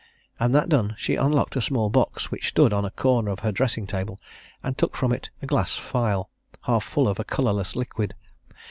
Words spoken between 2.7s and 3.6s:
on a corner of her